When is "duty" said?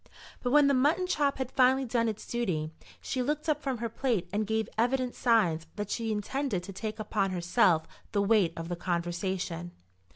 2.25-2.71